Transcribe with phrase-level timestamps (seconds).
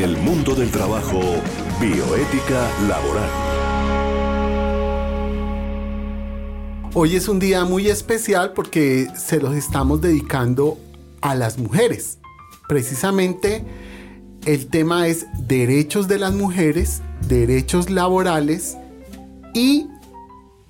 [0.00, 1.20] El mundo del trabajo,
[1.78, 3.28] bioética laboral.
[6.94, 10.78] Hoy es un día muy especial porque se los estamos dedicando
[11.20, 12.16] a las mujeres.
[12.66, 13.62] Precisamente
[14.46, 18.78] el tema es derechos de las mujeres, derechos laborales
[19.52, 19.86] y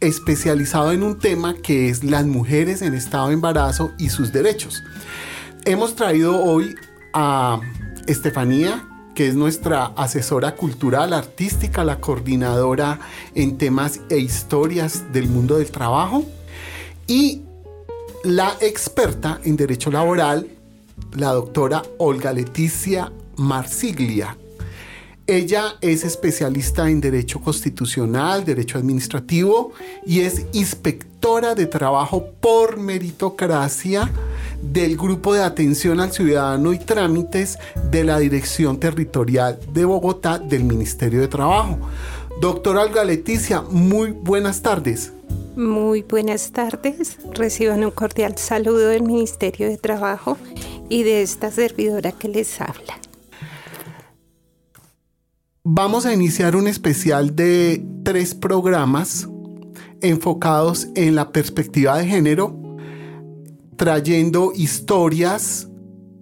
[0.01, 4.83] especializado en un tema que es las mujeres en estado de embarazo y sus derechos.
[5.67, 6.75] Hemos traído hoy
[7.13, 7.61] a
[8.09, 8.90] Estefanía,
[9.21, 12.99] que es nuestra asesora cultural, artística, la coordinadora
[13.35, 16.25] en temas e historias del mundo del trabajo,
[17.07, 17.43] y
[18.25, 20.49] la experta en derecho laboral,
[21.19, 24.39] la doctora Olga Leticia Marsiglia.
[25.27, 29.73] Ella es especialista en Derecho Constitucional, Derecho Administrativo
[30.07, 34.11] y es inspectora de trabajo por meritocracia
[34.63, 37.59] del Grupo de Atención al Ciudadano y Trámites
[37.91, 41.79] de la Dirección Territorial de Bogotá del Ministerio de Trabajo.
[42.41, 45.13] Doctora Olga Leticia, muy buenas tardes.
[45.57, 47.19] Muy buenas tardes.
[47.33, 50.39] Reciban un cordial saludo del Ministerio de Trabajo
[50.89, 52.99] y de esta servidora que les habla.
[55.63, 59.29] Vamos a iniciar un especial de tres programas
[60.01, 62.57] enfocados en la perspectiva de género,
[63.81, 65.67] trayendo historias,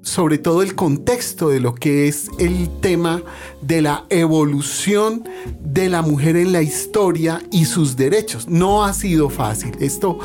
[0.01, 3.20] sobre todo el contexto de lo que es el tema
[3.62, 5.25] de la evolución
[5.59, 8.47] de la mujer en la historia y sus derechos.
[8.47, 9.73] No ha sido fácil.
[9.81, 10.20] Esto,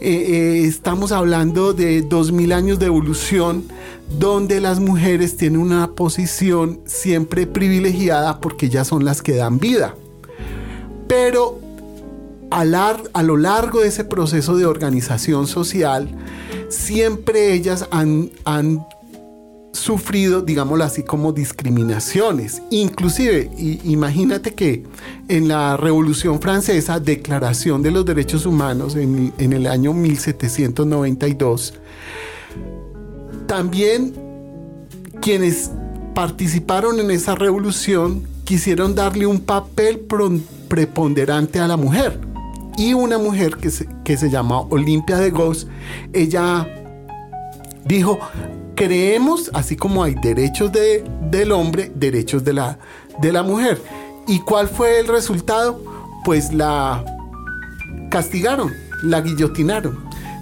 [0.00, 3.66] eh, eh, estamos hablando de dos mil años de evolución
[4.18, 9.94] donde las mujeres tienen una posición siempre privilegiada porque ellas son las que dan vida.
[11.06, 11.60] Pero
[12.54, 16.08] a, lo largo de ese proceso de organización social,
[16.68, 18.86] siempre ellas han, han
[19.72, 22.62] sufrido, digámoslo así, como discriminaciones.
[22.70, 23.50] Inclusive,
[23.84, 24.84] imagínate que
[25.28, 31.74] en la Revolución Francesa, Declaración de los Derechos Humanos en, en el año 1792,
[33.46, 34.14] también
[35.20, 35.72] quienes
[36.14, 40.06] participaron en esa revolución quisieron darle un papel
[40.68, 42.33] preponderante a la mujer.
[42.76, 45.66] Y una mujer que se, que se llama Olimpia de Gauss,
[46.12, 46.68] ella
[47.84, 48.18] dijo,
[48.74, 52.78] creemos, así como hay derechos de, del hombre, derechos de la,
[53.20, 53.80] de la mujer.
[54.26, 55.80] ¿Y cuál fue el resultado?
[56.24, 57.04] Pues la
[58.10, 59.98] castigaron, la guillotinaron.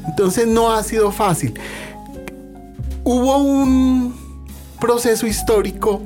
[0.09, 1.59] Entonces no ha sido fácil.
[3.05, 4.15] Hubo un
[4.81, 6.03] proceso histórico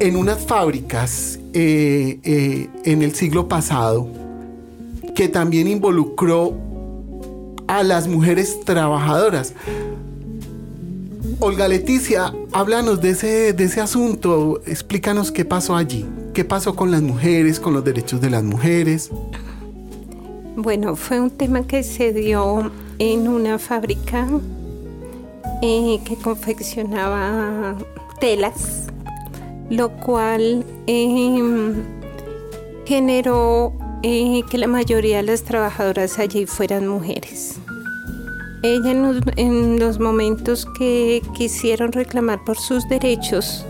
[0.00, 4.23] en unas fábricas eh, eh, en el siglo pasado
[5.14, 6.54] que también involucró
[7.66, 9.54] a las mujeres trabajadoras.
[11.40, 16.90] Olga Leticia, háblanos de ese, de ese asunto, explícanos qué pasó allí, qué pasó con
[16.90, 19.10] las mujeres, con los derechos de las mujeres.
[20.56, 24.28] Bueno, fue un tema que se dio en una fábrica
[25.62, 27.76] eh, que confeccionaba
[28.20, 28.86] telas,
[29.70, 31.74] lo cual em,
[32.84, 33.72] generó
[34.04, 37.58] que la mayoría de las trabajadoras allí fueran mujeres.
[38.62, 38.90] Ella
[39.36, 43.64] en los, momentos que quisieron reclamar por sus derechos,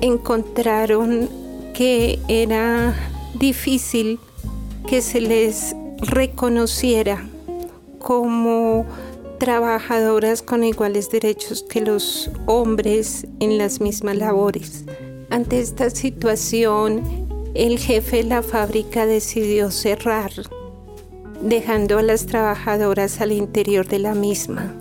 [0.00, 1.28] encontraron
[1.74, 2.94] que era
[3.34, 4.20] difícil
[4.86, 7.26] que se les reconociera
[7.98, 8.86] como
[9.40, 14.84] trabajadoras con iguales derechos que los hombres en las mismas labores.
[15.30, 17.23] Ante esta situación,
[17.54, 20.32] el jefe de la fábrica decidió cerrar,
[21.40, 24.74] dejando a las trabajadoras al interior de la misma,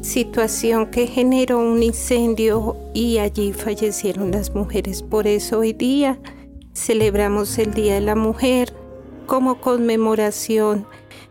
[0.00, 5.02] situación que generó un incendio y allí fallecieron las mujeres.
[5.02, 6.20] Por eso hoy día
[6.72, 8.72] celebramos el Día de la Mujer
[9.26, 10.86] como conmemoración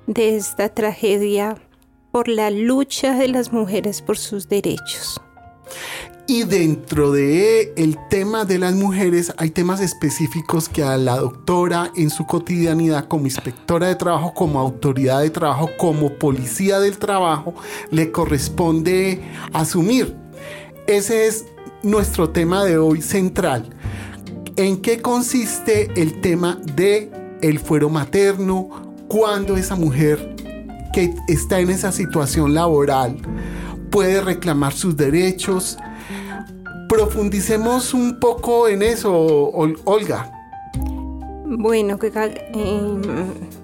[0.05, 1.55] de esta tragedia
[2.11, 5.22] por la lucha de las mujeres por sus derechos.
[6.29, 11.90] Y dentro de el tema de las mujeres hay temas específicos que a la doctora
[11.96, 17.55] en su cotidianidad como inspectora de trabajo, como autoridad de trabajo, como policía del trabajo,
[17.91, 19.22] le corresponde
[19.53, 20.17] asumir.
[20.85, 21.46] Ese es
[21.81, 23.69] nuestro tema de hoy central.
[24.57, 27.09] ¿En qué consiste el tema de
[27.41, 28.69] el fuero materno?
[29.07, 30.35] Cuando esa mujer
[30.91, 33.17] que está en esa situación laboral
[33.91, 35.78] puede reclamar sus derechos,
[36.97, 39.14] profundicemos un poco en eso,
[39.84, 40.32] Olga.
[41.46, 43.02] Bueno, em,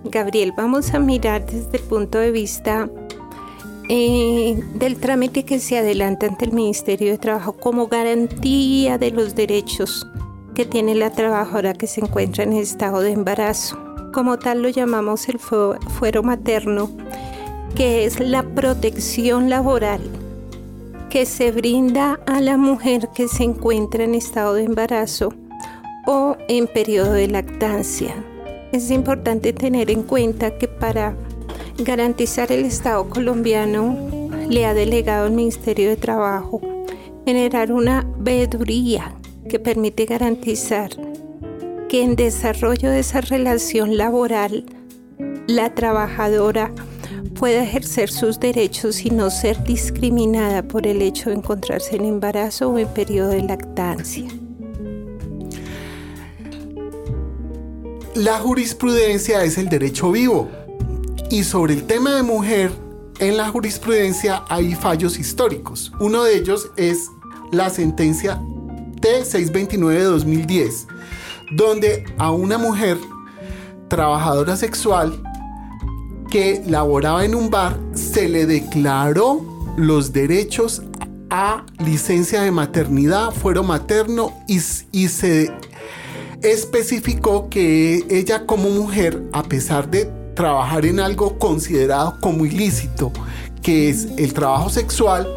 [0.04, 2.88] Gabriel, vamos a mirar desde el punto de vista
[3.90, 9.34] eh, del trámite que se adelanta ante el Ministerio de Trabajo como garantía de los
[9.34, 10.08] derechos
[10.54, 13.80] que tiene la trabajadora que se encuentra en estado de embarazo.
[14.14, 16.92] Como tal lo llamamos el fuero materno,
[17.74, 20.23] que es la protección laboral
[21.14, 25.32] que se brinda a la mujer que se encuentra en estado de embarazo
[26.08, 28.16] o en periodo de lactancia.
[28.72, 31.16] Es importante tener en cuenta que para
[31.78, 33.96] garantizar el Estado colombiano
[34.50, 36.62] le ha delegado al Ministerio de Trabajo
[37.28, 39.14] generar una veeduría
[39.48, 40.90] que permite garantizar
[41.90, 44.66] que en desarrollo de esa relación laboral
[45.46, 46.74] la trabajadora
[47.36, 52.70] pueda ejercer sus derechos y no ser discriminada por el hecho de encontrarse en embarazo
[52.70, 54.28] o en periodo de lactancia.
[58.16, 60.50] La jurisprudencia es el derecho vivo
[61.30, 62.72] y sobre el tema de mujer
[63.20, 65.92] en la jurisprudencia hay fallos históricos.
[66.00, 67.10] Uno de ellos es
[67.52, 68.40] la sentencia
[69.02, 70.88] T629 de 2010,
[71.52, 72.98] donde a una mujer
[73.88, 75.22] trabajadora sexual
[76.34, 79.46] que laboraba en un bar se le declaró
[79.78, 80.82] los derechos
[81.30, 84.60] a licencia de maternidad, fuero materno y,
[84.92, 85.52] y se
[86.42, 93.12] especificó que ella como mujer, a pesar de trabajar en algo considerado como ilícito,
[93.62, 95.28] que es el trabajo sexual,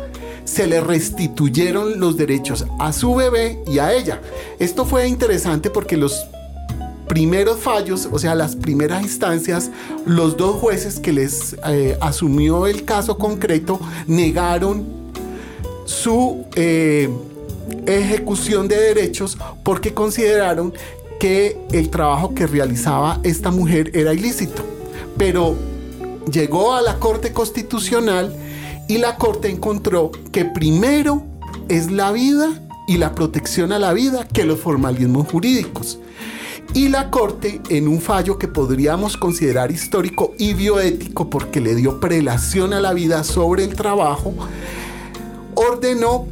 [0.46, 4.22] se le restituyeron los derechos a su bebé y a ella.
[4.58, 6.24] Esto fue interesante porque los
[7.08, 9.70] primeros fallos, o sea, las primeras instancias,
[10.04, 14.84] los dos jueces que les eh, asumió el caso concreto negaron
[15.84, 17.08] su eh,
[17.86, 20.72] ejecución de derechos porque consideraron
[21.20, 24.62] que el trabajo que realizaba esta mujer era ilícito.
[25.16, 25.54] Pero
[26.30, 28.34] llegó a la Corte Constitucional
[28.88, 31.22] y la Corte encontró que primero
[31.68, 35.98] es la vida y la protección a la vida que los formalismos jurídicos
[36.74, 42.00] y la Corte, en un fallo que podríamos considerar histórico y bioético porque le dio
[42.00, 44.34] prelación a la vida sobre el trabajo,
[45.54, 46.26] ordenó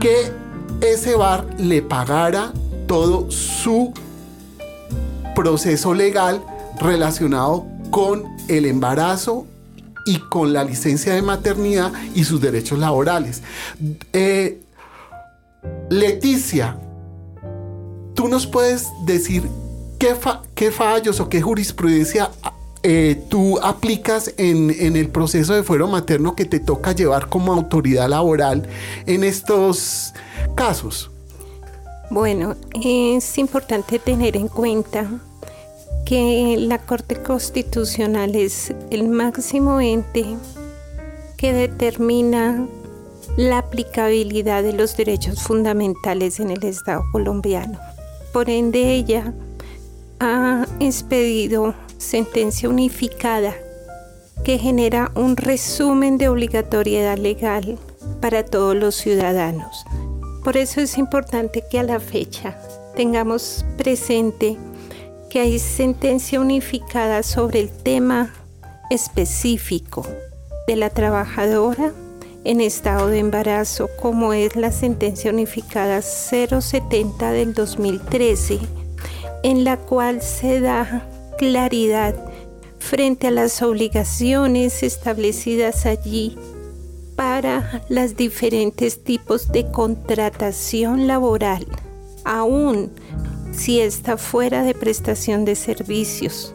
[0.00, 0.30] que
[0.80, 2.52] ese bar le pagara
[2.86, 3.92] todo su
[5.34, 6.42] proceso legal
[6.80, 9.46] relacionado con el embarazo
[10.04, 13.42] y con la licencia de maternidad y sus derechos laborales.
[14.12, 14.62] Eh,
[15.90, 16.78] Leticia,
[18.14, 19.48] tú nos puedes decir
[19.98, 22.30] ¿qué, fallos o qué jurisprudencia
[22.82, 28.08] eh, tú aplicas en, el proceso de fuero materno que te toca llevar como autoridad
[28.08, 28.68] laboral
[29.06, 30.12] en estos
[30.54, 31.10] casos?
[32.10, 35.08] Bueno, es importante tener en cuenta
[36.04, 40.36] que la Corte Constitucional es el máximo ente
[41.36, 42.64] que determina
[43.36, 47.78] la aplicabilidad de los derechos fundamentales en el Estado colombiano.
[48.32, 49.34] Por ende, ella
[50.20, 53.54] ha expedido sentencia unificada
[54.44, 57.78] que genera un resumen de obligatoriedad legal
[58.20, 59.84] para todos los ciudadanos.
[60.44, 62.56] Por eso es importante que a la fecha
[62.94, 64.56] tengamos presente
[65.28, 68.32] que hay sentencia unificada sobre el tema
[68.90, 70.06] específico
[70.68, 71.92] de la trabajadora
[72.44, 78.60] en estado de embarazo, como es la sentencia unificada 070 del 2013
[79.42, 82.14] en la cual se da claridad
[82.78, 86.36] frente a las obligaciones establecidas allí
[87.16, 91.66] para los diferentes tipos de contratación laboral,
[92.24, 92.90] aún
[93.52, 96.54] si está fuera de prestación de servicios,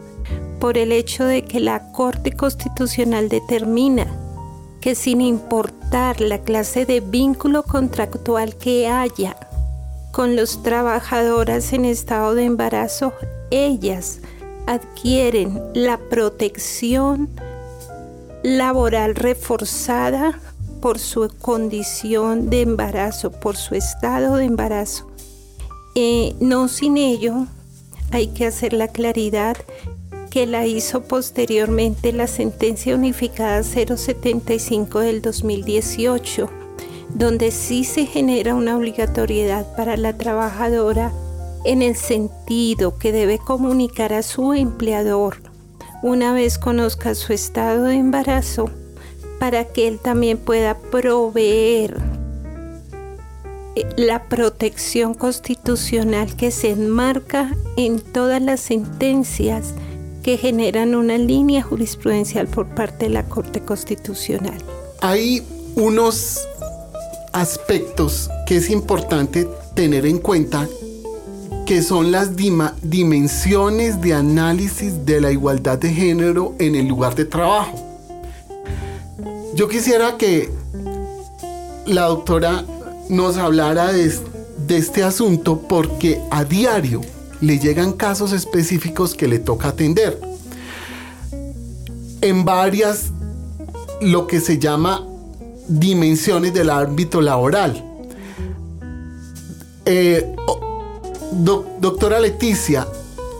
[0.60, 4.06] por el hecho de que la Corte Constitucional determina
[4.80, 9.36] que sin importar la clase de vínculo contractual que haya
[10.12, 13.14] con los trabajadoras en estado de embarazo,
[13.50, 14.20] ellas
[14.66, 17.30] adquieren la protección
[18.42, 20.38] laboral reforzada
[20.82, 25.10] por su condición de embarazo, por su estado de embarazo.
[25.94, 27.46] Eh, no sin ello,
[28.10, 29.56] hay que hacer la claridad
[30.30, 36.50] que la hizo posteriormente la sentencia unificada 075 del 2018
[37.22, 41.12] donde sí se genera una obligatoriedad para la trabajadora
[41.64, 45.36] en el sentido que debe comunicar a su empleador
[46.02, 48.70] una vez conozca su estado de embarazo
[49.38, 51.96] para que él también pueda proveer
[53.76, 59.74] eh, la protección constitucional que se enmarca en todas las sentencias
[60.24, 64.58] que generan una línea jurisprudencial por parte de la Corte Constitucional.
[65.00, 66.48] hay unos
[67.32, 70.68] aspectos que es importante tener en cuenta
[71.66, 77.24] que son las dimensiones de análisis de la igualdad de género en el lugar de
[77.24, 77.78] trabajo.
[79.54, 80.50] Yo quisiera que
[81.86, 82.64] la doctora
[83.08, 84.12] nos hablara de,
[84.66, 87.00] de este asunto porque a diario
[87.40, 90.20] le llegan casos específicos que le toca atender.
[92.20, 93.10] En varias,
[94.00, 95.06] lo que se llama
[95.78, 97.82] dimensiones del ámbito laboral.
[99.84, 100.34] Eh,
[101.80, 102.86] doctora Leticia,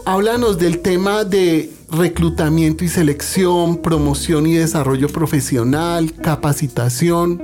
[0.04, 7.42] háblanos del tema de reclutamiento y selección, promoción y desarrollo profesional, capacitación,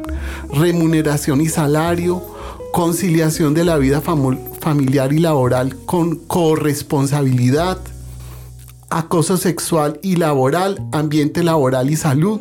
[0.52, 2.22] remuneración y salario,
[2.72, 7.78] conciliación de la vida familiar y laboral con corresponsabilidad,
[8.88, 12.40] acoso sexual y laboral, ambiente laboral y salud,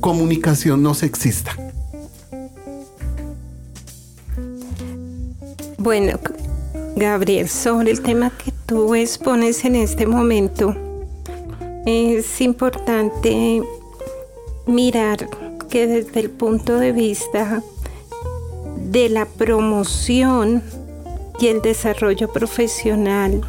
[0.00, 1.67] comunicación no sexista.
[5.88, 6.18] Bueno,
[6.96, 10.76] Gabriel, sobre el tema que tú expones en este momento,
[11.86, 13.62] es importante
[14.66, 15.30] mirar
[15.70, 17.62] que desde el punto de vista
[18.76, 20.62] de la promoción
[21.40, 23.40] y el desarrollo profesional,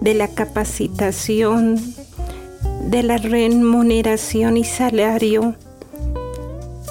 [0.00, 1.80] de la capacitación,
[2.90, 5.56] de la remuneración y salario,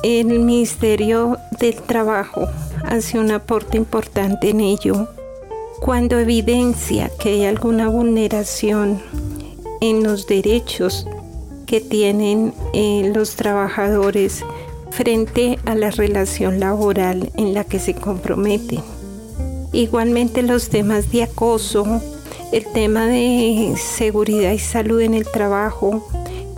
[0.03, 2.49] el Ministerio del Trabajo
[2.85, 5.07] hace un aporte importante en ello
[5.79, 9.01] cuando evidencia que hay alguna vulneración
[9.81, 11.07] en los derechos
[11.65, 14.43] que tienen eh, los trabajadores
[14.91, 18.81] frente a la relación laboral en la que se comprometen.
[19.73, 22.01] Igualmente los temas de acoso,
[22.51, 26.07] el tema de seguridad y salud en el trabajo,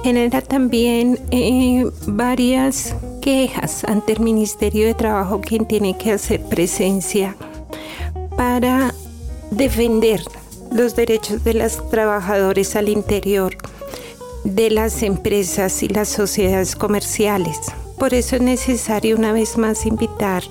[0.04, 7.38] genera también eh, varias quejas ante el Ministerio de Trabajo, quien tiene que hacer presencia
[8.36, 8.94] para
[9.50, 10.22] defender
[10.74, 13.56] los derechos de los trabajadores al interior
[14.44, 17.60] de las empresas y las sociedades comerciales.
[17.98, 20.44] Por eso es necesario una vez más invitar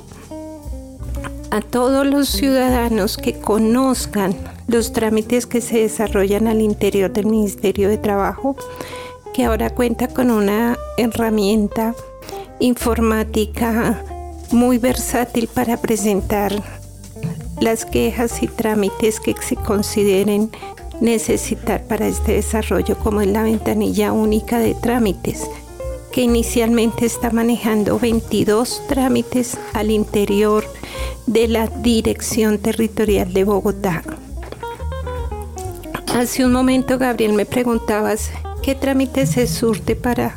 [1.50, 4.34] a todos los ciudadanos que conozcan
[4.66, 8.56] los trámites que se desarrollan al interior del Ministerio de Trabajo,
[9.34, 11.94] que ahora cuenta con una herramienta
[12.62, 14.04] informática
[14.52, 16.52] muy versátil para presentar
[17.60, 20.50] las quejas y trámites que se consideren
[21.00, 25.42] necesitar para este desarrollo, como es la ventanilla única de trámites,
[26.12, 30.64] que inicialmente está manejando 22 trámites al interior
[31.26, 34.04] de la Dirección Territorial de Bogotá.
[36.14, 38.30] Hace un momento, Gabriel, me preguntabas
[38.62, 40.36] qué trámite se surte para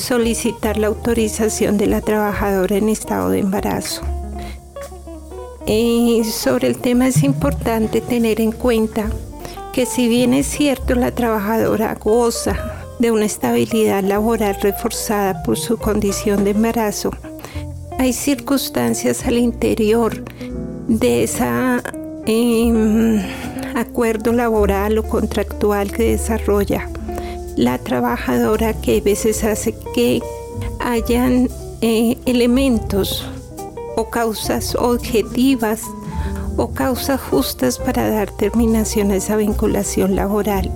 [0.00, 4.02] solicitar la autorización de la trabajadora en estado de embarazo.
[5.66, 9.10] Y sobre el tema es importante tener en cuenta
[9.72, 12.56] que si bien es cierto la trabajadora goza
[12.98, 17.12] de una estabilidad laboral reforzada por su condición de embarazo,
[17.98, 20.24] hay circunstancias al interior
[20.88, 21.44] de ese
[22.26, 23.22] em,
[23.76, 26.88] acuerdo laboral o contractual que desarrolla
[27.56, 30.20] la trabajadora que a veces hace que
[30.78, 31.48] hayan
[31.80, 33.26] eh, elementos
[33.96, 35.82] o causas objetivas
[36.56, 40.70] o causas justas para dar terminación a esa vinculación laboral.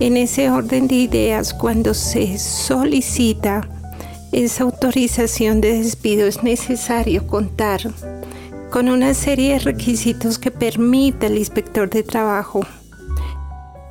[0.00, 3.68] En ese orden de ideas, cuando se solicita
[4.32, 7.82] esa autorización de despido es necesario contar
[8.70, 12.62] con una serie de requisitos que permita al inspector de trabajo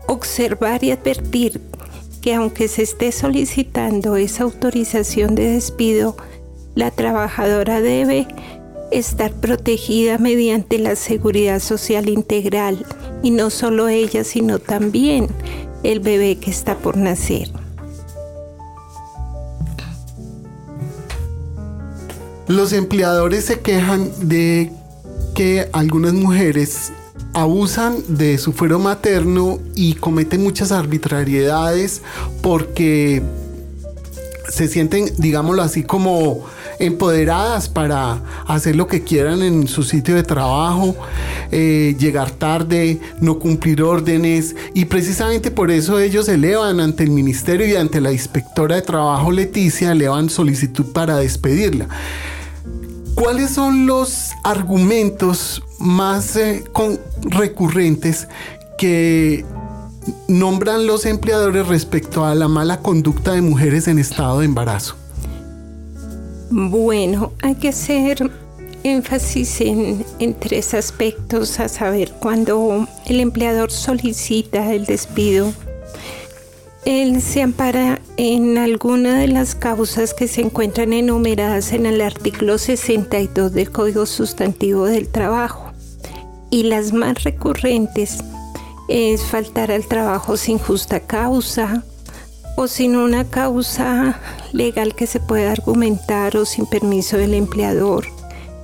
[0.07, 1.61] observar y advertir
[2.21, 6.15] que aunque se esté solicitando esa autorización de despido,
[6.75, 8.27] la trabajadora debe
[8.91, 12.85] estar protegida mediante la seguridad social integral
[13.23, 15.27] y no solo ella, sino también
[15.83, 17.49] el bebé que está por nacer.
[22.47, 24.71] Los empleadores se quejan de
[25.33, 26.91] que algunas mujeres
[27.33, 32.01] abusan de su fuero materno y cometen muchas arbitrariedades
[32.41, 33.21] porque
[34.49, 36.45] se sienten, digámoslo así, como
[36.79, 40.95] empoderadas para hacer lo que quieran en su sitio de trabajo,
[41.51, 47.67] eh, llegar tarde, no cumplir órdenes y precisamente por eso ellos elevan ante el ministerio
[47.67, 51.87] y ante la inspectora de trabajo Leticia, elevan solicitud para despedirla.
[53.15, 56.63] ¿Cuáles son los argumentos más eh,
[57.23, 58.27] recurrentes
[58.77, 59.45] que
[60.27, 64.95] nombran los empleadores respecto a la mala conducta de mujeres en estado de embarazo?
[66.49, 68.29] Bueno, hay que hacer
[68.83, 75.53] énfasis en, en, tres aspectos, a saber, cuando el empleador solicita el despido,
[76.85, 82.57] él se ampara en alguna de las causas que se encuentran enumeradas en el artículo
[82.57, 85.70] 62 del Código Sustantivo del Trabajo.
[86.51, 88.19] Y las más recurrentes
[88.87, 91.83] es faltar al trabajo sin justa causa
[92.57, 94.19] o sin una causa
[94.51, 98.05] legal que se pueda argumentar o sin permiso del empleador.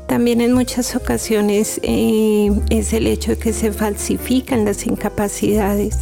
[0.07, 5.99] También en muchas ocasiones eh, es el hecho de que se falsifican las incapacidades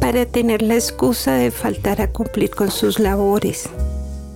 [0.00, 3.68] para tener la excusa de faltar a cumplir con sus labores.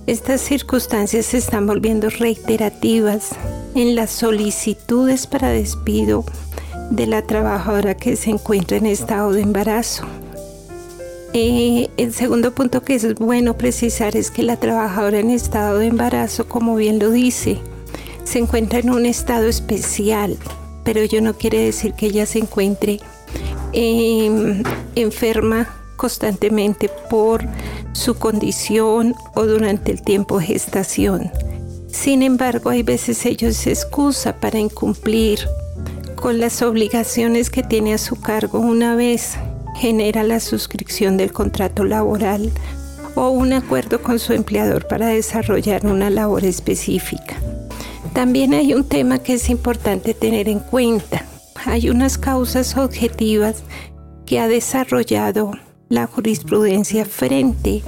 [0.07, 3.31] Estas circunstancias se están volviendo reiterativas
[3.73, 6.23] en las solicitudes para despido
[6.89, 10.05] de la trabajadora que se encuentra en estado de embarazo.
[11.33, 15.87] Eh, el segundo punto que es bueno precisar es que la trabajadora en estado de
[15.87, 17.59] embarazo, como bien lo dice,
[18.23, 20.37] se encuentra en un estado especial,
[20.83, 22.99] pero ello no quiere decir que ella se encuentre
[23.73, 24.63] em,
[24.95, 27.43] enferma constantemente por
[27.91, 31.31] su condición o durante el tiempo de gestación.
[31.87, 35.39] Sin embargo, hay veces ello se excusa para incumplir
[36.25, 39.35] con las obligaciones que tiene a su cargo una vez
[39.75, 42.51] genera la suscripción del contrato laboral
[43.13, 47.35] o un acuerdo con su empleador para desarrollar una labor específica.
[48.13, 51.23] También hay un tema que es importante tener en cuenta.
[51.63, 53.61] Hay unas causas objetivas
[54.25, 55.51] que ha desarrollado
[55.89, 57.83] la jurisprudencia frente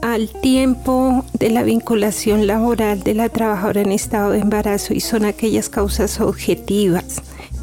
[0.00, 5.24] al tiempo de la vinculación laboral de la trabajadora en estado de embarazo y son
[5.24, 7.20] aquellas causas objetivas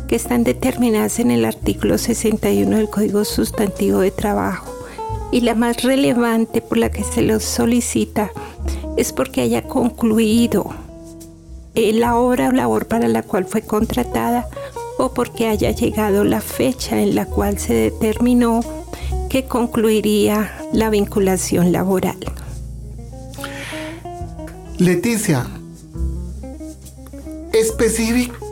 [0.07, 4.71] que están determinadas en el artículo 61 del Código Sustantivo de Trabajo.
[5.31, 8.31] Y la más relevante por la que se lo solicita
[8.97, 10.69] es porque haya concluido
[11.73, 14.47] la obra o labor para la cual fue contratada
[14.97, 18.61] o porque haya llegado la fecha en la cual se determinó
[19.29, 22.17] que concluiría la vinculación laboral.
[24.77, 25.47] Leticia,
[27.51, 28.44] específico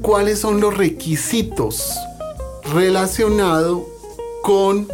[0.00, 1.94] cuáles son los requisitos
[2.72, 3.82] relacionados
[4.42, 4.88] con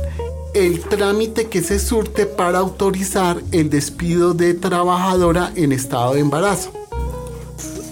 [0.54, 6.70] el trámite que se surte para autorizar el despido de trabajadora en estado de embarazo.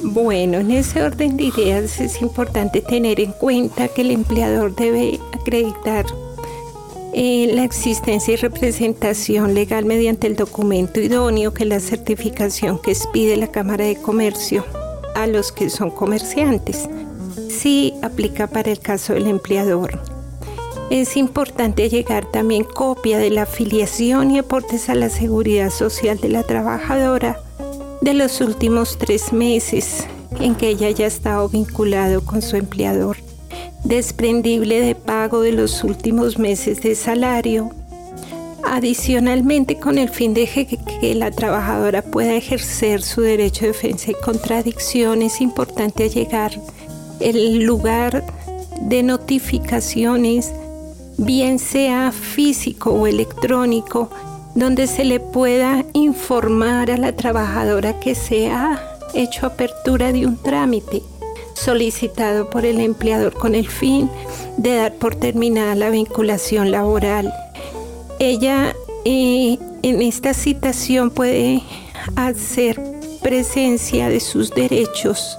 [0.03, 5.19] Bueno, en ese orden de ideas es importante tener en cuenta que el empleador debe
[5.33, 6.07] acreditar
[7.13, 13.37] eh, la existencia y representación legal mediante el documento idóneo que la certificación que expide
[13.37, 14.65] la Cámara de Comercio
[15.15, 16.89] a los que son comerciantes.
[17.49, 20.01] Sí aplica para el caso del empleador.
[20.91, 26.29] Es importante llegar también copia de la afiliación y aportes a la seguridad social de
[26.29, 27.41] la trabajadora
[28.01, 30.07] de los últimos tres meses
[30.41, 33.17] en que ella haya estado vinculado con su empleador,
[33.83, 37.71] desprendible de pago de los últimos meses de salario,
[38.75, 40.47] Adicionalmente, con el fin de
[41.01, 46.51] que, la trabajadora pueda ejercer su derecho de defensa y contradicción, es importante llegar
[47.21, 48.25] el lugar
[48.81, 50.53] de notificaciones,
[51.19, 54.11] bien sea físico o electrónico,
[54.57, 60.37] donde se le pueda informar a la trabajadora que se ha hecho apertura de un
[60.37, 61.01] trámite
[61.55, 64.11] solicitado por el empleador con el fin
[64.57, 67.33] de dar por terminada la vinculación laboral
[68.29, 71.63] ella eh, en esta citación puede
[72.17, 72.81] hacer
[73.23, 75.39] presencia de sus derechos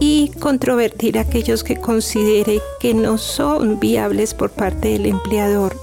[0.00, 5.76] y controvertir aquellos que considere que no son viables por parte del empleador.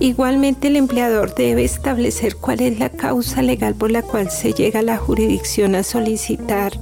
[0.00, 4.80] Igualmente el empleador debe establecer cuál es la causa legal por la cual se llega
[4.80, 6.72] a la jurisdicción a solicitar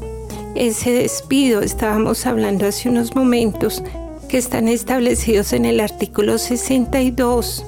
[0.54, 1.60] ese despido.
[1.60, 3.82] Estábamos hablando hace unos momentos
[4.28, 7.64] que están establecidos en el artículo 62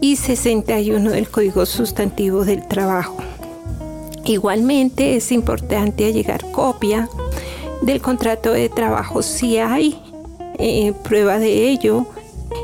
[0.00, 3.16] y 61 del Código Sustantivo del Trabajo.
[4.24, 7.08] Igualmente es importante llegar copia
[7.82, 9.98] del contrato de trabajo si hay
[10.58, 12.06] eh, prueba de ello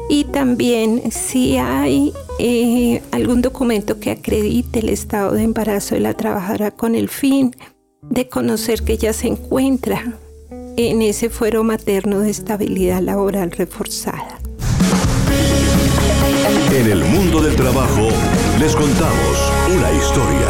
[0.09, 6.15] y también si hay eh, algún documento que acredite el estado de embarazo de la
[6.15, 7.55] trabajadora con el fin
[8.03, 10.19] de conocer que ella se encuentra
[10.77, 14.41] en ese fuero materno de estabilidad laboral reforzada.
[16.85, 18.09] En el mundo del trabajo
[18.61, 20.49] les contamos una historia.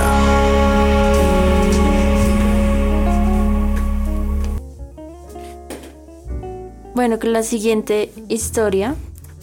[6.93, 8.97] Bueno, que la siguiente historia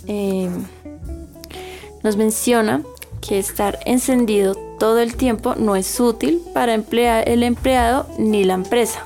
[0.06, 0.50] eh,
[2.04, 2.84] nos menciona
[3.22, 9.06] que estar encendido todo el tiempo no es útil para el empleado ni la empresa.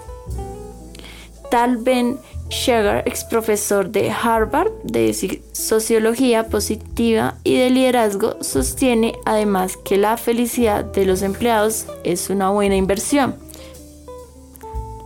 [1.52, 2.18] Tal Ben
[2.50, 5.14] Shagar, ex profesor de Harvard de
[5.54, 12.50] Sociología Positiva y de Liderazgo, sostiene además que la felicidad de los empleados es una
[12.52, 13.36] buena inversión.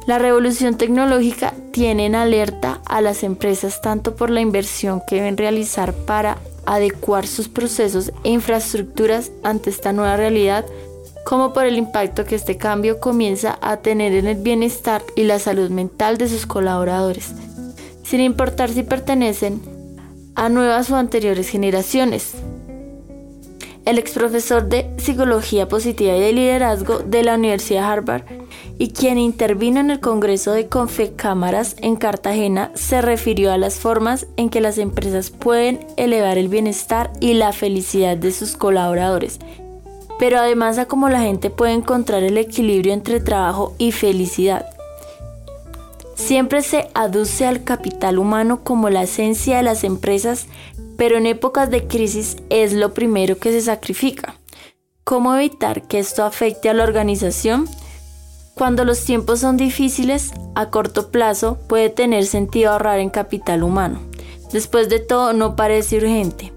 [0.05, 5.37] La revolución tecnológica tiene en alerta a las empresas tanto por la inversión que deben
[5.37, 10.65] realizar para adecuar sus procesos e infraestructuras ante esta nueva realidad,
[11.25, 15.39] como por el impacto que este cambio comienza a tener en el bienestar y la
[15.39, 17.33] salud mental de sus colaboradores,
[18.03, 19.61] sin importar si pertenecen
[20.35, 22.33] a nuevas o anteriores generaciones.
[23.85, 28.23] El ex profesor de Psicología Positiva y de Liderazgo de la Universidad Harvard
[28.77, 34.27] y quien intervino en el Congreso de Confecámaras en Cartagena se refirió a las formas
[34.37, 39.39] en que las empresas pueden elevar el bienestar y la felicidad de sus colaboradores
[40.19, 44.65] pero además a cómo la gente puede encontrar el equilibrio entre trabajo y felicidad.
[46.15, 50.47] Siempre se aduce al capital humano como la esencia de las empresas,
[50.97, 54.35] pero en épocas de crisis es lo primero que se sacrifica.
[55.05, 57.67] ¿Cómo evitar que esto afecte a la organización?
[58.53, 64.01] Cuando los tiempos son difíciles, a corto plazo puede tener sentido ahorrar en capital humano.
[64.51, 66.51] Después de todo, no parece urgente.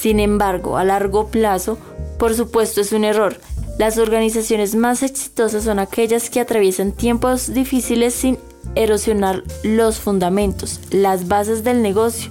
[0.00, 1.76] Sin embargo, a largo plazo
[2.18, 3.36] por supuesto es un error.
[3.78, 8.38] Las organizaciones más exitosas son aquellas que atraviesan tiempos difíciles sin
[8.74, 12.30] erosionar los fundamentos, las bases del negocio.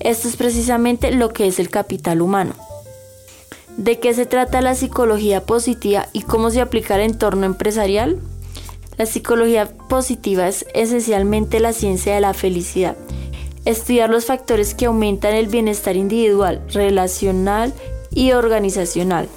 [0.00, 2.54] Esto es precisamente lo que es el capital humano.
[3.76, 8.18] ¿De qué se trata la psicología positiva y cómo se aplica al entorno empresarial?
[8.96, 12.96] La psicología positiva es esencialmente la ciencia de la felicidad.
[13.66, 17.74] Estudiar los factores que aumentan el bienestar individual, relacional
[18.12, 19.28] y organizacional.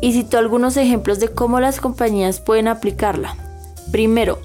[0.00, 3.36] Y cito algunos ejemplos de cómo las compañías pueden aplicarla.
[3.90, 4.38] Primero,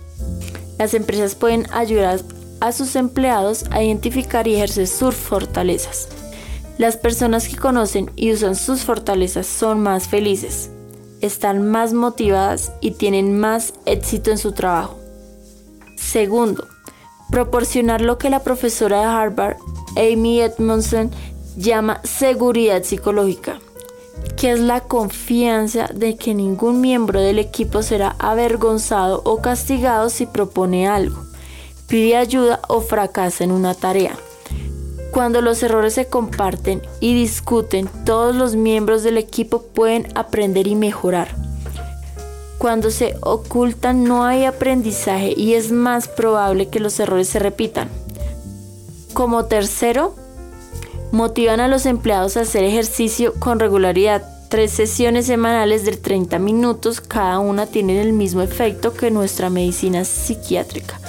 [0.80, 2.19] las empresas pueden ayudar
[2.62, 6.08] a sus empleados a identificar y ejercer sus fortalezas.
[6.80, 10.71] Las personas que conocen y usan sus fortalezas son más felices,
[11.21, 14.97] están más motivadas y tienen más éxito en su trabajo.
[15.95, 16.65] Segundo,
[17.31, 19.57] proporcionar lo que la profesora de Harvard,
[19.95, 21.11] Amy Edmondson,
[21.55, 23.59] llama seguridad psicológica,
[24.37, 30.25] que es la confianza de que ningún miembro del equipo será avergonzado o castigado si
[30.25, 31.23] propone algo,
[31.87, 34.15] pide ayuda o fracasa en una tarea.
[35.11, 40.75] Cuando los errores se comparten y discuten, todos los miembros del equipo pueden aprender y
[40.75, 41.48] mejorar.
[42.60, 47.89] Cuando se ocultan no hay aprendizaje y es más probable que los errores se repitan.
[49.13, 50.13] Como tercero,
[51.13, 54.24] motivan a los empleados a hacer ejercicio con regularidad.
[54.50, 60.04] Tres sesiones semanales de 30 minutos cada una tienen el mismo efecto que nuestra medicina
[60.04, 61.00] psiquiátrica,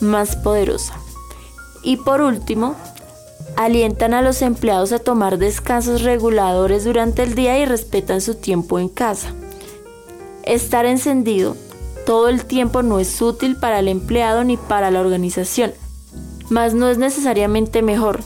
[0.00, 0.98] más poderosa.
[1.82, 2.76] Y por último,
[3.56, 8.78] alientan a los empleados a tomar descansos reguladores durante el día y respetan su tiempo
[8.78, 9.32] en casa.
[10.44, 11.56] Estar encendido
[12.06, 15.72] todo el tiempo no es útil para el empleado ni para la organización,
[16.50, 18.24] mas no es necesariamente mejor,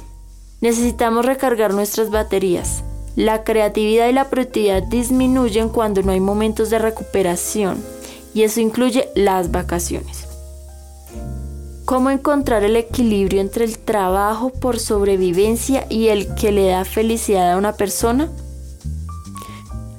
[0.61, 2.83] Necesitamos recargar nuestras baterías.
[3.15, 7.83] La creatividad y la productividad disminuyen cuando no hay momentos de recuperación
[8.35, 10.27] y eso incluye las vacaciones.
[11.85, 17.53] ¿Cómo encontrar el equilibrio entre el trabajo por sobrevivencia y el que le da felicidad
[17.53, 18.31] a una persona?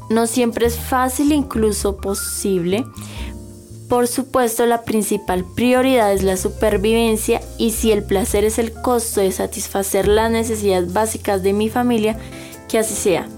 [0.10, 2.86] No siempre es fácil, incluso posible,
[3.88, 9.22] por supuesto, la principal prioridad es la supervivencia y si el placer es el costo
[9.22, 12.18] de satisfacer las necesidades básicas de mi familia,
[12.68, 13.30] que así sea.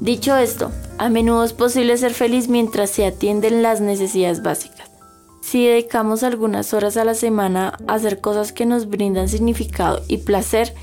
[0.00, 4.90] Dicho esto, a menudo es posible ser feliz mientras se atienden las necesidades básicas.
[5.40, 10.18] Si dedicamos algunas horas a la semana a hacer cosas que nos brindan significado y
[10.18, 10.74] placer,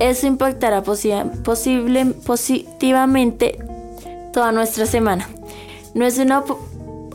[0.00, 3.58] eso impactará posible, positivamente
[4.32, 5.28] toda nuestra semana.
[5.94, 6.44] No es una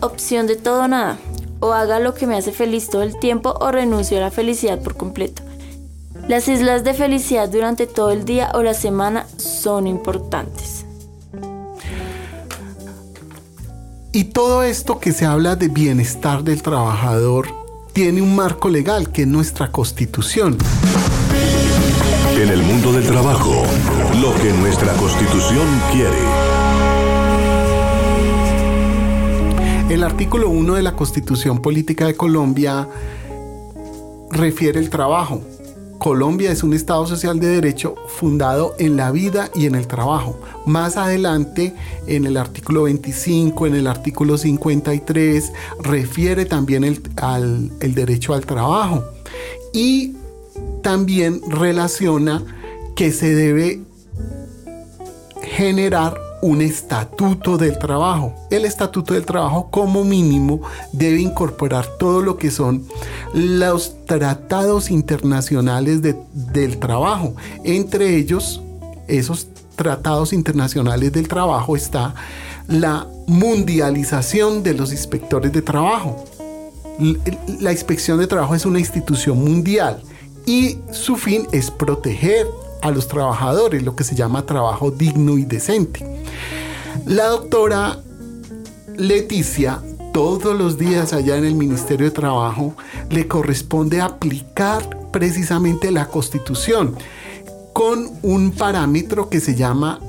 [0.01, 1.17] opción de todo o nada.
[1.59, 4.81] O haga lo que me hace feliz todo el tiempo o renuncio a la felicidad
[4.81, 5.41] por completo.
[6.27, 10.85] Las islas de felicidad durante todo el día o la semana son importantes.
[14.11, 17.47] Y todo esto que se habla de bienestar del trabajador
[17.93, 20.57] tiene un marco legal que es nuestra constitución.
[22.35, 23.63] En el mundo del trabajo,
[24.21, 26.44] lo que nuestra constitución quiere.
[29.89, 32.87] El artículo 1 de la Constitución Política de Colombia
[34.31, 35.41] refiere el trabajo
[35.97, 40.39] Colombia es un Estado social de derecho fundado en la vida y en el trabajo.
[40.65, 41.73] Más adelante,
[42.05, 49.03] en el artículo 25, en el artículo 53, refiere también al, el derecho al trabajo.
[49.73, 50.13] Y
[50.83, 52.43] también relaciona
[52.95, 53.81] que se debe
[55.41, 58.33] generar un estatuto del trabajo.
[58.49, 62.85] El estatuto del trabajo como mínimo debe incorporar todo lo que son
[63.33, 67.35] los tratados internacionales del trabajo.
[67.63, 68.61] Entre ellos,
[69.07, 72.15] esos tratados internacionales del trabajo está
[72.67, 76.23] la mundialización de los inspectores de trabajo.
[77.59, 80.01] La inspección de trabajo es una institución mundial
[80.45, 82.47] y su fin es proteger
[82.85, 86.05] a los trabajadores, lo que se llama trabajo digno y decente.
[87.07, 87.99] La doctora
[88.95, 89.81] Leticia
[90.13, 92.75] todos los días allá en el Ministerio de Trabajo
[93.09, 96.95] le corresponde aplicar precisamente la constitución
[97.73, 99.99] con un parámetro que se llama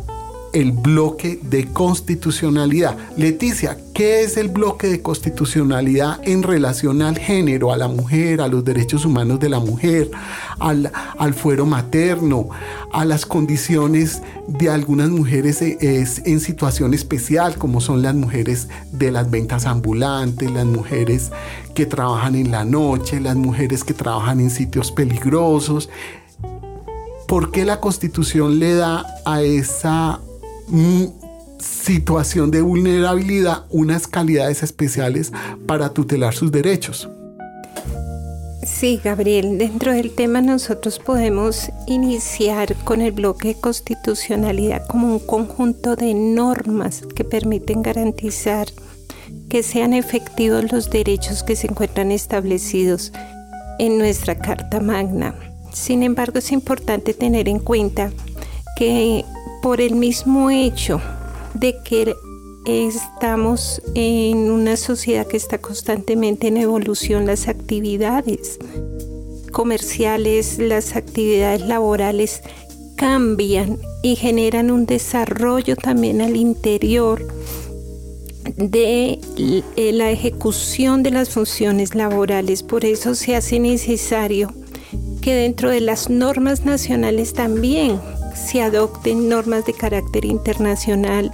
[0.57, 2.97] el bloque de constitucionalidad.
[3.19, 8.49] Leticia, ¿qué es el bloque de constitucionalidad en relación al género, a la mujer, a
[8.49, 10.11] los derechos humanos de la mujer,
[10.59, 12.49] al, al fuero materno,
[12.91, 19.13] a las condiciones de algunas mujeres eh, en situación especial, como son las mujeres de
[19.13, 21.33] las ventas ambulantes, las mujeres
[21.75, 25.91] que trabajan en la noche, las mujeres que trabajan en sitios peligrosos?
[27.29, 30.21] ¿Por qué la constitución le da a esa
[31.59, 35.33] situación de vulnerabilidad unas calidades especiales
[35.67, 37.09] para tutelar sus derechos.
[38.67, 45.95] Sí, Gabriel, dentro del tema nosotros podemos iniciar con el bloque constitucionalidad como un conjunto
[45.95, 48.67] de normas que permiten garantizar
[49.49, 53.13] que sean efectivos los derechos que se encuentran establecidos
[53.79, 55.35] en nuestra Carta Magna.
[55.73, 58.11] Sin embargo, es importante tener en cuenta
[58.77, 59.25] que
[59.63, 61.01] por el mismo hecho
[61.55, 62.15] de que
[62.67, 68.59] estamos en una sociedad que está constantemente en evolución, las actividades
[69.53, 72.43] comerciales, las actividades laborales
[72.97, 77.27] cambian y generan un desarrollo también al interior
[78.57, 79.21] de
[79.77, 82.63] la ejecución de las funciones laborales.
[82.63, 84.53] Por eso se hace necesario
[85.21, 88.01] que dentro de las normas nacionales también
[88.37, 91.33] se adopten normas de carácter internacional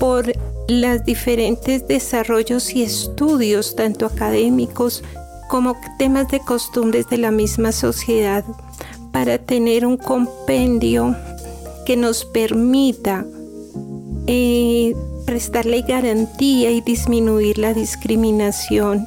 [0.00, 0.32] por
[0.68, 5.04] los diferentes desarrollos y estudios, tanto académicos
[5.48, 8.44] como temas de costumbres de la misma sociedad,
[9.12, 11.16] para tener un compendio
[11.86, 13.24] que nos permita
[14.26, 19.06] eh, prestarle garantía y disminuir la discriminación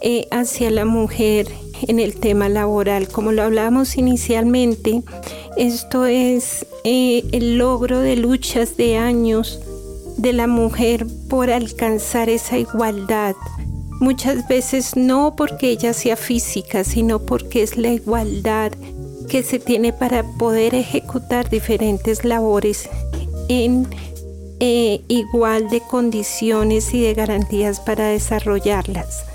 [0.00, 1.48] eh, hacia la mujer
[1.88, 3.08] en el tema laboral.
[3.08, 5.02] Como lo hablábamos inicialmente,
[5.56, 9.60] esto es eh, el logro de luchas de años
[10.16, 13.34] de la mujer por alcanzar esa igualdad.
[14.00, 18.72] Muchas veces no porque ella sea física, sino porque es la igualdad
[19.28, 22.88] que se tiene para poder ejecutar diferentes labores
[23.48, 23.86] en
[24.60, 29.31] eh, igual de condiciones y de garantías para desarrollarlas.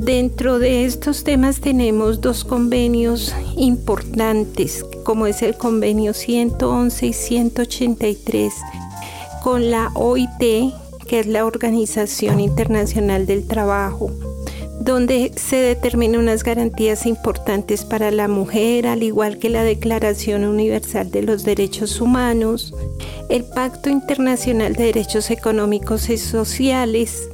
[0.00, 8.54] Dentro de estos temas tenemos dos convenios importantes, como es el convenio 111 y 183
[9.42, 10.72] con la OIT,
[11.06, 14.10] que es la Organización Internacional del Trabajo,
[14.80, 21.10] donde se determinan unas garantías importantes para la mujer, al igual que la Declaración Universal
[21.10, 22.74] de los Derechos Humanos,
[23.28, 27.28] el Pacto Internacional de Derechos Económicos y Sociales,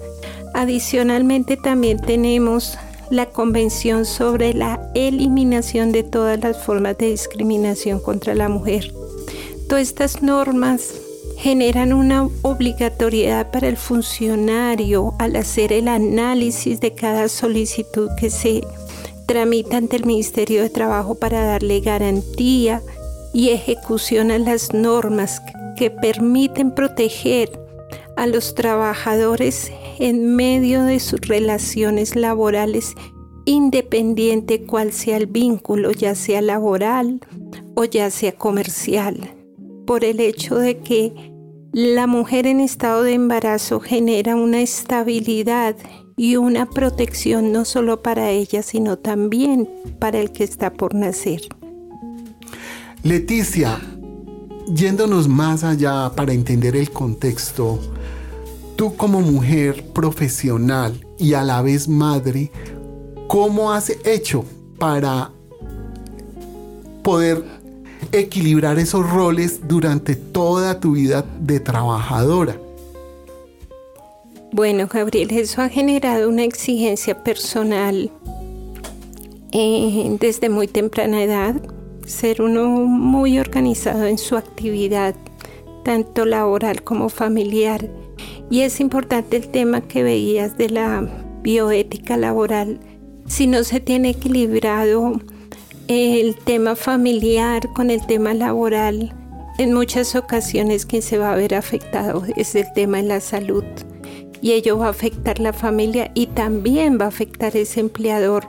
[0.56, 2.78] Adicionalmente también tenemos
[3.10, 8.90] la Convención sobre la eliminación de todas las formas de discriminación contra la mujer.
[9.68, 10.94] Todas estas normas
[11.36, 18.62] generan una obligatoriedad para el funcionario al hacer el análisis de cada solicitud que se
[19.26, 22.80] tramita ante el Ministerio de Trabajo para darle garantía
[23.34, 25.42] y ejecución a las normas
[25.76, 27.60] que permiten proteger
[28.16, 32.94] a los trabajadores en medio de sus relaciones laborales,
[33.44, 37.20] independiente cuál sea el vínculo, ya sea laboral
[37.74, 39.34] o ya sea comercial,
[39.86, 41.32] por el hecho de que
[41.72, 45.76] la mujer en estado de embarazo genera una estabilidad
[46.16, 51.42] y una protección no solo para ella, sino también para el que está por nacer.
[53.02, 53.78] Leticia,
[54.74, 57.78] yéndonos más allá para entender el contexto,
[58.76, 62.50] tú como mujer profesional y a la vez madre,
[63.26, 64.44] ¿cómo has hecho
[64.78, 65.30] para
[67.02, 67.44] poder
[68.12, 72.56] equilibrar esos roles durante toda tu vida de trabajadora.
[74.52, 78.10] Bueno, Gabriel, eso ha generado una exigencia personal
[79.52, 81.54] eh, desde muy temprana edad,
[82.06, 85.14] ser uno muy organizado en su actividad,
[85.84, 87.88] tanto laboral como familiar.
[88.50, 91.08] Y es importante el tema que veías de la
[91.42, 92.80] bioética laboral.
[93.26, 95.20] Si no se tiene equilibrado
[95.88, 99.14] el tema familiar con el tema laboral,
[99.58, 103.64] en muchas ocasiones quien se va a ver afectado es el tema de la salud
[104.42, 108.46] y ello va a afectar la familia y también va a afectar ese empleador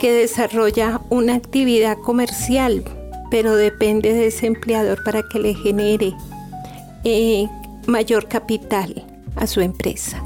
[0.00, 2.82] que desarrolla una actividad comercial,
[3.30, 6.14] pero depende de ese empleador para que le genere
[7.04, 7.46] eh,
[7.86, 10.22] mayor capital a su empresa.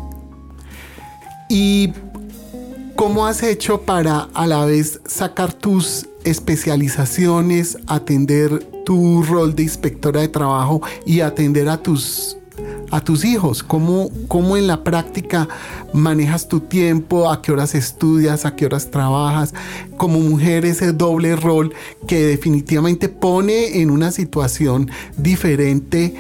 [1.49, 1.93] ¿Y
[2.97, 10.21] cómo has hecho para a la vez sacar tus especializaciones, atender tu rol de inspectora
[10.21, 12.37] de trabajo y atender a tus
[12.91, 13.63] a tus hijos?
[13.63, 15.49] ¿Cómo, ¿Cómo en la práctica
[15.93, 17.31] manejas tu tiempo?
[17.31, 18.47] ¿A qué horas estudias?
[18.47, 19.53] ¿A qué horas trabajas?
[19.97, 21.75] Como mujer ese doble rol
[22.07, 26.15] que definitivamente pone en una situación diferente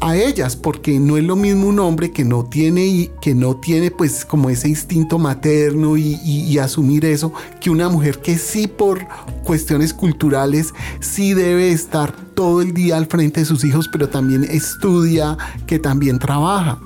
[0.00, 3.90] a ellas, porque no es lo mismo un hombre que no tiene que no tiene
[3.90, 9.06] pues como ese instinto materno y, asumir eso, que una mujer que sí por
[9.44, 14.44] cuestiones culturales sí debe estar todo el día al frente de sus hijos, pero también
[14.44, 15.36] estudia,
[15.66, 16.78] que también trabaja.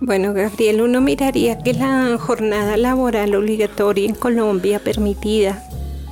[0.00, 5.64] Bueno, Gabriel, uno miraría que la jornada laboral obligatoria en Colombia permitida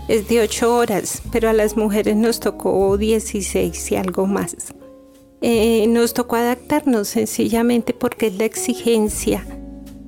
[0.09, 4.75] es de 8 horas, pero a las mujeres nos tocó 16 y algo más.
[5.47, 9.47] Eh, nos tocó adaptarnos sencillamente porque es la exigencia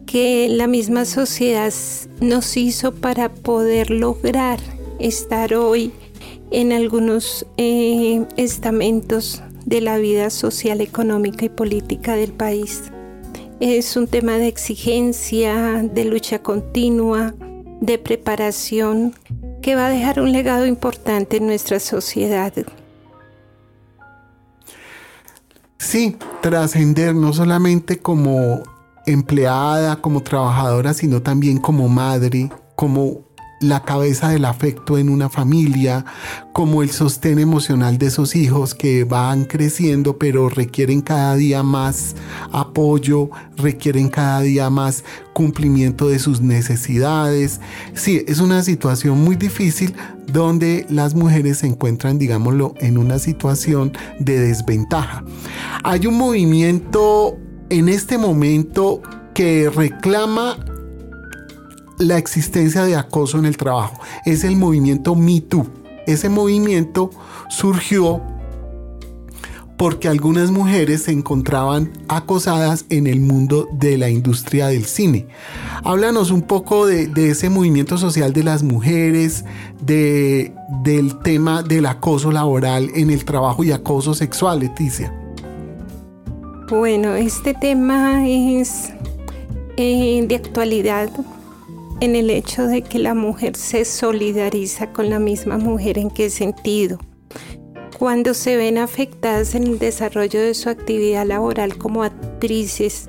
[0.07, 1.75] que la misma sociedad
[2.22, 4.59] nos hizo para poder lograr
[4.99, 5.92] estar hoy
[6.51, 12.85] en algunos eh, estamentos de la vida social, económica y política del país.
[13.61, 17.35] Es un tema de exigencia, de lucha continua,
[17.83, 19.12] de preparación
[19.61, 22.55] que va a dejar un legado importante en nuestra sociedad.
[25.79, 28.62] Sí, trascender no solamente como
[29.07, 33.26] empleada, como trabajadora, sino también como madre, como
[33.61, 36.05] la cabeza del afecto en una familia,
[36.53, 42.14] como el sostén emocional de esos hijos que van creciendo pero requieren cada día más
[42.53, 47.61] apoyo, requieren cada día más cumplimiento de sus necesidades.
[47.95, 49.95] Sí, es una situación muy difícil
[50.27, 55.25] donde las mujeres se encuentran, digámoslo, en una situación de desventaja.
[55.85, 57.38] Hay un movimiento
[57.71, 59.03] en este momento
[59.35, 60.57] que reclama
[61.98, 64.00] la existencia de acoso en el trabajo.
[64.24, 65.66] Es el movimiento Me Too.
[66.06, 67.11] Ese movimiento
[67.48, 68.22] surgió
[69.76, 75.26] porque algunas mujeres se encontraban acosadas en el mundo de la industria del cine.
[75.85, 79.44] Háblanos un poco de, ese movimiento social de las mujeres,
[79.82, 85.12] de, del tema del acoso laboral en el trabajo y acoso sexual, Leticia.
[86.70, 88.90] Bueno, este tema es
[89.76, 91.11] eh, de actualidad
[92.00, 95.98] en el hecho de que la mujer se solidariza con la misma mujer.
[95.98, 96.98] ¿En qué sentido?
[97.98, 103.09] Cuando se ven afectadas en el desarrollo de su actividad laboral como actrices,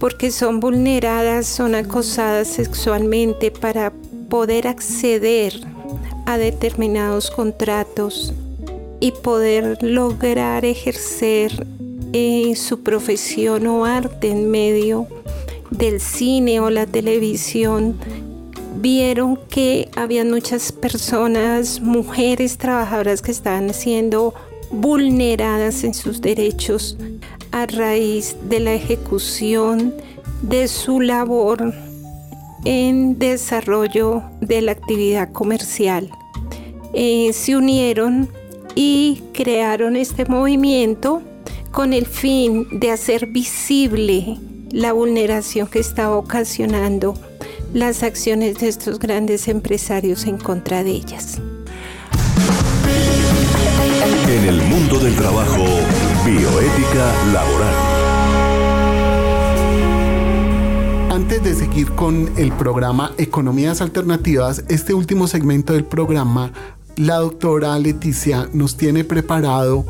[0.00, 3.92] porque son vulneradas, son acosadas sexualmente para
[4.28, 5.60] poder acceder
[6.26, 8.32] a determinados contratos
[8.98, 11.66] y poder lograr ejercer
[12.12, 15.06] eh, su profesión o arte en medio
[15.70, 17.96] del cine o la televisión
[18.76, 24.34] vieron que había muchas personas, mujeres trabajadoras que estaban siendo
[24.70, 26.96] vulneradas en sus derechos
[27.52, 29.94] a raíz de la ejecución
[30.42, 31.74] de su labor
[32.64, 36.10] en desarrollo de la actividad comercial.
[36.92, 38.28] Eh, se unieron
[38.74, 41.22] y crearon este movimiento
[41.70, 44.38] con el fin de hacer visible
[44.72, 47.14] la vulneración que estaba ocasionando
[47.74, 51.40] las acciones de estos grandes empresarios en contra de ellas.
[54.28, 55.64] En el mundo del trabajo,
[56.24, 57.74] bioética laboral.
[61.10, 66.52] Antes de seguir con el programa Economías Alternativas, este último segmento del programa,
[66.96, 69.84] la doctora Leticia nos tiene preparado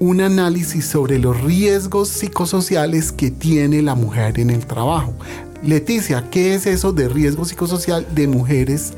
[0.00, 5.12] un análisis sobre los riesgos psicosociales que tiene la mujer en el trabajo.
[5.62, 8.94] Leticia, ¿qué es eso de riesgo psicosocial de mujeres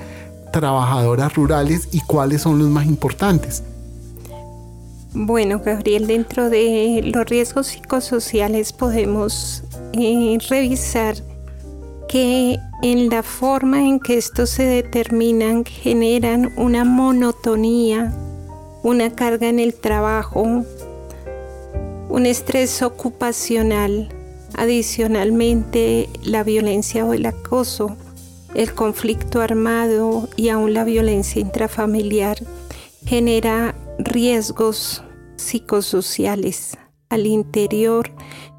[0.52, 3.64] trabajadoras rurales y cuáles son los más importantes?
[5.12, 11.16] Bueno, Gabriel, dentro de los riesgos psicosociales podemos eh, revisar
[12.08, 18.14] que en la forma en que estos se determinan generan una monotonía,
[18.84, 20.64] una carga en el trabajo,
[22.12, 24.10] un estrés ocupacional,
[24.54, 27.96] adicionalmente la violencia o el acoso,
[28.54, 32.36] el conflicto armado y aún la violencia intrafamiliar
[33.06, 35.02] genera riesgos
[35.36, 36.76] psicosociales
[37.08, 38.10] al interior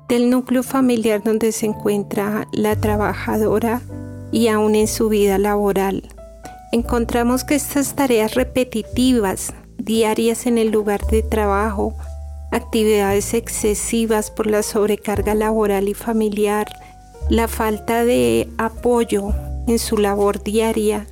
[0.10, 3.84] del núcleo familiar donde se encuentra la trabajadora
[4.32, 6.10] y aún en su vida laboral.
[6.72, 11.94] Encontramos que estas tareas repetitivas, diarias en el lugar de trabajo,
[12.54, 16.68] actividades excesivas por la sobrecarga laboral y familiar,
[17.30, 19.34] la falta de apoyo
[19.68, 21.08] en su labor diaria,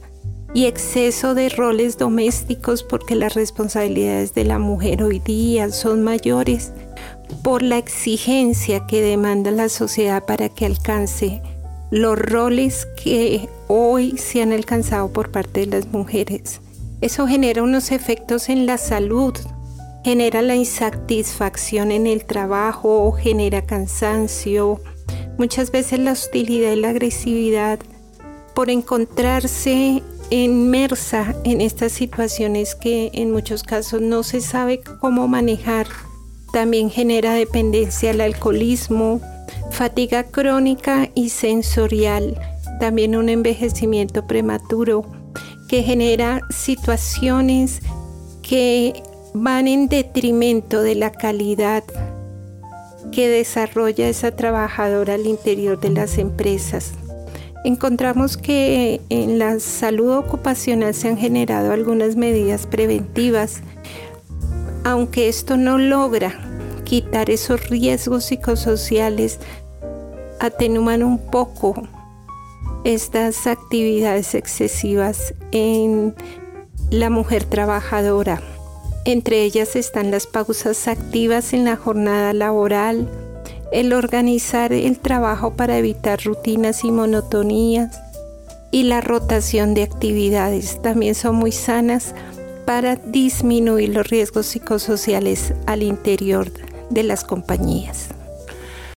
[0.54, 6.74] y exceso de roles domésticos porque las responsabilidades de la mujer hoy día son mayores
[7.42, 11.42] por la exigencia que demanda la sociedad para que alcance
[11.89, 16.62] los roles que hoy se han alcanzado por parte de las mujeres.
[17.00, 19.34] Eso genera unos efectos en la salud,
[20.04, 24.82] genera la insatisfacción en el trabajo, genera cansancio,
[25.38, 27.80] muchas veces la hostilidad y la agresividad
[28.54, 35.88] por encontrarse inmersa en estas situaciones que en muchos casos no se sabe cómo manejar.
[36.54, 39.22] También genera dependencia al alcoholismo,
[39.72, 42.39] fatiga crónica y sensorial,
[42.80, 45.06] también un envejecimiento prematuro
[45.70, 47.80] que genera situaciones
[48.41, 49.04] que
[49.34, 51.84] van en detrimento de la calidad
[53.12, 56.94] que desarrolla esa trabajadora al interior de las empresas
[57.64, 63.62] encontramos que en la salud ocupacional se han generado algunas medidas preventivas,
[64.84, 66.34] aunque esto no logra
[66.84, 69.40] quitar esos riesgos psicosociales,
[70.40, 71.76] atenúan un poco
[72.84, 76.16] estas actividades excesivas en
[76.90, 78.42] la mujer trabajadora.
[79.04, 83.10] Entre ellas están las pausas activas en la jornada laboral,
[83.72, 87.99] el organizar el trabajo para evitar rutinas y monotonías
[88.70, 92.14] y la rotación de actividades también son muy sanas
[92.66, 96.52] para disminuir los riesgos psicosociales al interior
[96.89, 98.10] de las compañías.